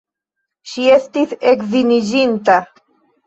Ŝi 0.69 0.85
estis 0.93 1.35
edziniĝinta! 1.51 2.57